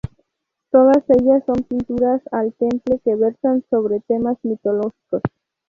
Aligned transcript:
Todas 0.71 1.03
ellas 1.09 1.43
son 1.45 1.57
pinturas 1.63 2.23
al 2.31 2.53
temple 2.55 2.99
que 3.05 3.13
versan 3.15 3.63
sobre 3.69 3.99
temas 3.99 4.35
mitológicos. 4.41 5.21